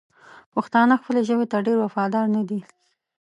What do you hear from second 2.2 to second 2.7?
ندي!